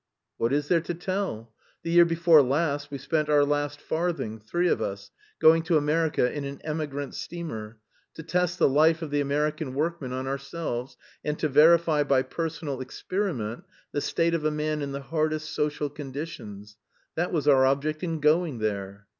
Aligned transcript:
"What 0.37 0.51
is 0.51 0.67
there 0.67 0.81
to 0.81 0.95
tell? 0.95 1.53
The 1.83 1.91
year 1.91 2.05
before 2.05 2.41
last 2.41 2.89
we 2.89 2.97
spent 2.97 3.29
our 3.29 3.45
last 3.45 3.79
farthing, 3.79 4.39
three 4.39 4.67
of 4.67 4.81
us, 4.81 5.11
going 5.37 5.61
to 5.65 5.77
America 5.77 6.33
in 6.33 6.43
an 6.43 6.59
emigrant 6.63 7.13
steamer, 7.13 7.77
to 8.15 8.23
test 8.23 8.57
the 8.57 8.67
life 8.67 9.03
of 9.03 9.11
the 9.11 9.21
American 9.21 9.75
workman 9.75 10.11
on 10.11 10.25
ourselves, 10.25 10.97
and 11.23 11.37
to 11.37 11.47
verify 11.47 12.01
by 12.01 12.23
personal 12.23 12.81
experiment 12.81 13.63
the 13.91 14.01
state 14.01 14.33
of 14.33 14.43
a 14.43 14.49
man 14.49 14.81
in 14.81 14.91
the 14.91 15.01
hardest 15.01 15.51
social 15.53 15.87
conditions. 15.87 16.77
That 17.13 17.31
was 17.31 17.47
our 17.47 17.67
object 17.67 18.01
in 18.03 18.21
going 18.21 18.57
there." 18.57 19.05